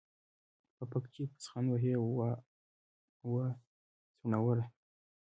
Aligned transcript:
په 0.75 0.83
پک 0.91 1.03
چې 1.13 1.21
پوسخند 1.33 1.67
وهې، 1.69 1.93
وا 3.35 3.47
څوڼوره. 4.21 4.65